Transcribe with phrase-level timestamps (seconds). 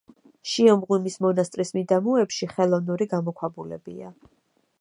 [0.51, 4.15] შიომღვიმის მონასტრის მიდამოებში ხელოვნური გამოქვაბულებია.